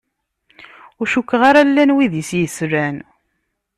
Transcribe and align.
Ur 0.99 1.07
cukkeɣ 1.11 1.41
ara 1.49 1.67
llan 1.67 1.95
wid 1.95 2.13
i 2.21 2.23
s-yeslan. 2.29 2.95